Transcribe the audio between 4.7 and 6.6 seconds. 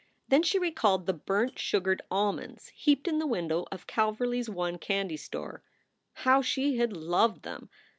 candy store. How